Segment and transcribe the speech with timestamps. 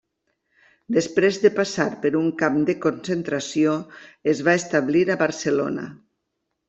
[0.95, 3.75] Després de passar per un camp de concentració
[4.35, 5.87] es va establir a Barcelona.